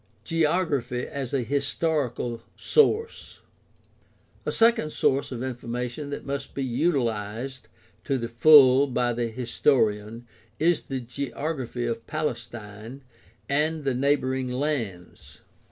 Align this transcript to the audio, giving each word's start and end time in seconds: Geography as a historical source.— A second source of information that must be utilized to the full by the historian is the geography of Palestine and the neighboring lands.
Geography 0.23 1.05
as 1.05 1.31
a 1.31 1.43
historical 1.43 2.41
source.— 2.55 3.41
A 4.47 4.51
second 4.51 4.91
source 4.91 5.31
of 5.31 5.43
information 5.43 6.09
that 6.09 6.25
must 6.25 6.55
be 6.55 6.63
utilized 6.63 7.67
to 8.05 8.17
the 8.17 8.27
full 8.27 8.87
by 8.87 9.13
the 9.13 9.27
historian 9.27 10.25
is 10.57 10.81
the 10.85 11.01
geography 11.01 11.85
of 11.85 12.07
Palestine 12.07 13.03
and 13.47 13.83
the 13.83 13.93
neighboring 13.93 14.51
lands. 14.51 15.41